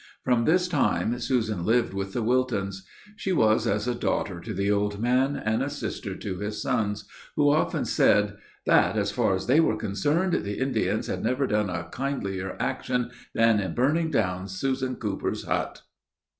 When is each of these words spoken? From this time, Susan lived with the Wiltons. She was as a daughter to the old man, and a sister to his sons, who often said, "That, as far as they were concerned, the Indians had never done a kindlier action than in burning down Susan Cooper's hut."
From 0.23 0.45
this 0.45 0.67
time, 0.67 1.19
Susan 1.19 1.63
lived 1.63 1.93
with 1.93 2.13
the 2.13 2.23
Wiltons. 2.23 2.83
She 3.17 3.31
was 3.31 3.67
as 3.67 3.87
a 3.87 3.93
daughter 3.93 4.39
to 4.41 4.51
the 4.51 4.71
old 4.71 4.99
man, 4.99 5.35
and 5.35 5.61
a 5.61 5.69
sister 5.69 6.15
to 6.15 6.37
his 6.39 6.59
sons, 6.59 7.05
who 7.35 7.51
often 7.51 7.85
said, 7.85 8.37
"That, 8.65 8.97
as 8.97 9.11
far 9.11 9.35
as 9.35 9.45
they 9.45 9.59
were 9.59 9.77
concerned, 9.77 10.33
the 10.43 10.57
Indians 10.57 11.05
had 11.05 11.21
never 11.23 11.45
done 11.45 11.69
a 11.69 11.87
kindlier 11.91 12.57
action 12.59 13.11
than 13.35 13.59
in 13.59 13.75
burning 13.75 14.09
down 14.09 14.47
Susan 14.47 14.95
Cooper's 14.95 15.43
hut." 15.45 15.83